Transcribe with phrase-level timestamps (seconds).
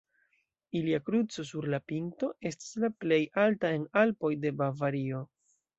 [0.79, 5.27] Ilia kruco sur la pinto estas la plej alta en Alpoj de Bavario.